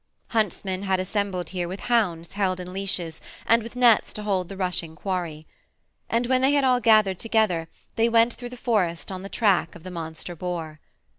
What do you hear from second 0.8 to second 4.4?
had assembled here with hounds held in leashes and with nets to